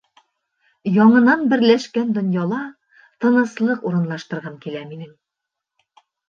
[0.93, 2.61] Яңынан берләшкән донъяла
[3.27, 5.15] тыныслыҡ урынлаштырғым килә минең.